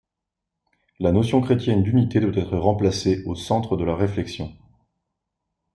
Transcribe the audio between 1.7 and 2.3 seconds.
d'unité